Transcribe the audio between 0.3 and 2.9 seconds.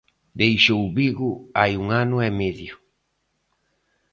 Deixou Vigo hai un ano e medio.